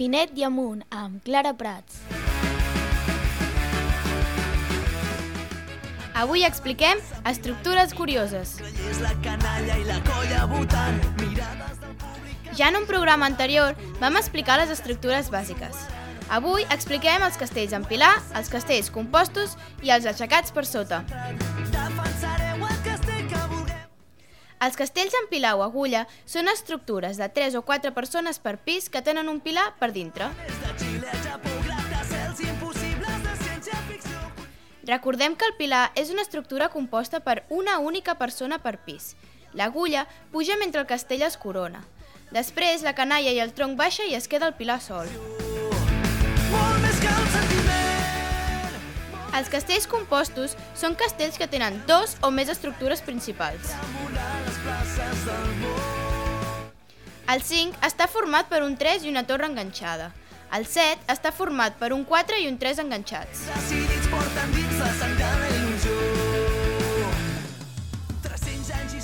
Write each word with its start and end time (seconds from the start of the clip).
Finet 0.00 0.30
i 0.32 0.44
amunt, 0.46 0.80
amb 0.96 1.20
Clara 1.26 1.50
Prats. 1.52 1.98
Avui 6.16 6.40
expliquem 6.48 7.02
estructures 7.28 7.92
curioses. 7.92 8.54
Ja 12.56 12.70
en 12.70 12.80
un 12.80 12.88
programa 12.88 13.28
anterior 13.28 13.76
vam 14.00 14.16
explicar 14.16 14.56
les 14.62 14.72
estructures 14.72 15.28
bàsiques. 15.28 15.84
Avui 16.32 16.64
expliquem 16.72 17.20
els 17.28 17.36
castells 17.36 17.76
en 17.76 17.84
pilar, 17.84 18.14
els 18.40 18.48
castells 18.48 18.88
compostos 18.88 19.58
i 19.84 19.92
els 19.92 20.08
aixecats 20.08 20.56
per 20.56 20.64
sota. 20.64 21.04
Els 24.60 24.76
castells 24.76 25.14
en 25.16 25.26
pilar 25.30 25.54
o 25.56 25.62
agulla 25.64 26.02
són 26.28 26.50
estructures 26.52 27.16
de 27.16 27.30
3 27.32 27.54
o 27.56 27.62
4 27.64 27.94
persones 27.96 28.38
per 28.44 28.58
pis 28.60 28.90
que 28.92 29.00
tenen 29.00 29.30
un 29.32 29.38
pilar 29.40 29.70
per 29.80 29.88
dintre. 29.94 30.28
Recordem 34.84 35.36
que 35.36 35.48
el 35.48 35.56
pilar 35.56 35.86
és 35.96 36.10
una 36.12 36.20
estructura 36.20 36.68
composta 36.68 37.22
per 37.24 37.44
una 37.48 37.78
única 37.78 38.18
persona 38.20 38.58
per 38.60 38.76
pis. 38.84 39.14
L'agulla 39.54 40.04
puja 40.30 40.58
mentre 40.60 40.84
el 40.84 40.86
castell 40.86 41.24
es 41.24 41.38
corona. 41.40 41.80
Després, 42.30 42.84
la 42.84 42.92
canalla 42.94 43.32
i 43.32 43.40
el 43.40 43.54
tronc 43.56 43.78
baixa 43.80 44.04
i 44.04 44.14
es 44.14 44.28
queda 44.28 44.46
el 44.52 44.58
pilar 44.60 44.80
sol. 44.84 45.08
Els 49.30 49.48
castells 49.48 49.86
compostos 49.86 50.56
són 50.74 50.96
castells 50.98 51.38
que 51.38 51.48
tenen 51.48 51.80
dos 51.86 52.16
o 52.20 52.30
més 52.34 52.50
estructures 52.52 53.00
principals. 53.06 53.72
El 57.30 57.42
5 57.46 57.78
està 57.86 58.08
format 58.10 58.48
per 58.50 58.64
un 58.66 58.72
3 58.78 59.04
i 59.06 59.10
una 59.10 59.22
torre 59.26 59.46
enganxada. 59.46 60.10
El 60.56 60.64
7 60.66 61.06
està 61.12 61.30
format 61.30 61.76
per 61.78 61.92
un 61.94 62.02
4 62.08 62.40
i 62.42 62.48
un 62.50 62.56
3 62.58 62.80
enganxats. 62.82 63.44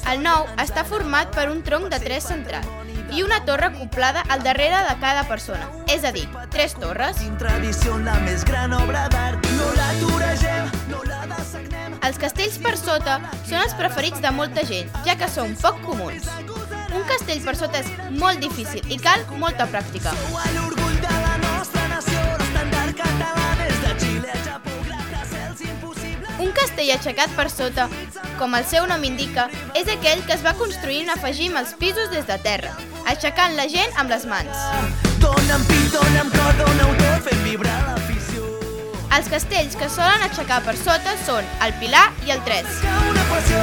El 0.06 0.22
9 0.24 0.58
està 0.64 0.84
format 0.86 1.30
per 1.38 1.46
un 1.52 1.62
tronc 1.66 1.86
de 1.92 2.02
3 2.02 2.28
central 2.32 2.66
i 3.14 3.22
una 3.22 3.44
torre 3.46 3.70
acoplada 3.70 4.24
al 4.28 4.42
darrere 4.42 4.82
de 4.88 4.98
cada 5.00 5.22
persona, 5.30 5.70
és 5.86 6.02
a 6.02 6.10
dir, 6.10 6.26
tres 6.50 6.74
torres. 6.74 7.22
tradició 7.38 7.98
la 7.98 8.18
més 8.26 8.44
gran 8.44 8.74
obra 8.74 9.06
d'art, 9.08 9.46
no 9.60 9.70
l'aturegem, 9.78 10.70
no 10.90 11.02
la. 11.06 11.45
Els 12.06 12.18
castells 12.22 12.56
per 12.62 12.76
sota 12.78 13.16
són 13.48 13.58
els 13.58 13.72
preferits 13.74 14.20
de 14.22 14.30
molta 14.30 14.62
gent, 14.68 14.90
ja 15.06 15.16
que 15.18 15.26
són 15.26 15.56
poc 15.58 15.80
comuns. 15.82 16.28
Un 16.94 17.02
castell 17.08 17.40
per 17.42 17.56
sota 17.58 17.80
és 17.82 17.88
molt 18.20 18.38
difícil 18.38 18.86
i 18.94 18.98
cal 19.02 19.24
molta 19.40 19.66
pràctica. 19.72 20.12
Un 26.38 26.54
castell 26.54 26.94
aixecat 26.94 27.34
per 27.34 27.48
sota, 27.50 27.88
com 28.38 28.54
el 28.54 28.68
seu 28.70 28.86
nom 28.86 29.02
indica, 29.08 29.48
és 29.74 29.90
aquell 29.90 30.22
que 30.28 30.36
es 30.38 30.46
va 30.46 30.54
construint 30.60 31.10
afegim 31.10 31.58
els 31.58 31.74
pisos 31.80 32.12
des 32.14 32.30
de 32.30 32.38
terra, 32.46 32.76
aixecant 33.10 33.58
la 33.58 33.66
gent 33.72 33.98
amb 33.98 34.14
les 34.14 34.30
mans. 34.30 34.66
Dóna'm 35.18 35.66
pit, 35.66 35.90
dóna'm 35.96 36.30
cor, 36.38 36.65
Els 39.16 39.28
castells 39.32 39.76
que 39.80 39.86
solen 39.88 40.24
aixecar 40.26 40.58
per 40.66 40.74
sota 40.76 41.14
són 41.24 41.46
el 41.64 41.72
Pilar 41.80 42.04
i 42.26 42.34
el 42.34 42.42
3. 42.44 42.68
Que 42.82 42.96
una 43.12 43.24
passió, 43.30 43.62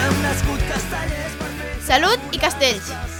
hem 0.00 0.18
nascut 0.24 0.66
castellers 0.72 1.38
per 1.38 1.52
fer 1.60 1.76
Salut 1.92 2.34
i 2.34 2.42
castells! 2.42 3.17